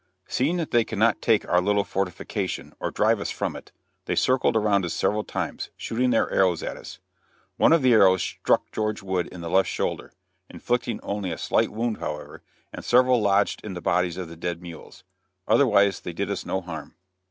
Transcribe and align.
Seeing 0.27 0.57
that 0.57 0.71
they 0.71 0.83
could 0.83 0.97
not 0.97 1.21
take 1.21 1.47
our 1.47 1.61
little 1.61 1.83
fortification, 1.83 2.73
or 2.79 2.89
drive 2.89 3.19
us 3.19 3.29
from 3.29 3.55
it, 3.55 3.71
they 4.05 4.15
circled 4.15 4.55
around 4.55 4.83
us 4.83 4.95
several 4.95 5.23
times, 5.23 5.69
shooting 5.77 6.09
their 6.09 6.27
arrows 6.31 6.63
at 6.63 6.75
us. 6.75 6.97
One 7.57 7.71
of 7.71 7.83
the 7.83 7.93
arrows 7.93 8.23
struck 8.23 8.71
George 8.71 9.03
Wood 9.03 9.27
in 9.27 9.41
the 9.41 9.47
left 9.51 9.69
shoulder, 9.69 10.11
inflicting 10.49 10.99
only 11.03 11.31
a 11.31 11.37
slight 11.37 11.69
wound, 11.71 11.97
however, 11.99 12.41
and 12.73 12.83
several 12.83 13.21
lodged 13.21 13.61
in 13.63 13.75
the 13.75 13.79
bodies 13.79 14.17
of 14.17 14.27
the 14.27 14.35
dead 14.35 14.59
mules; 14.59 15.03
otherwise 15.47 15.99
they 15.99 16.13
did 16.13 16.31
us 16.31 16.47
no 16.47 16.61
harm. 16.61 16.95